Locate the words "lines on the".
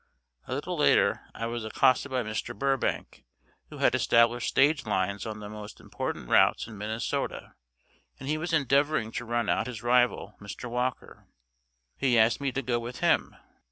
4.87-5.47